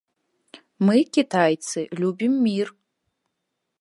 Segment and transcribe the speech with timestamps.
[0.87, 2.67] Мы, кітайцы, любім мір.